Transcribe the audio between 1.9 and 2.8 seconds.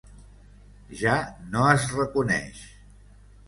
reconeix.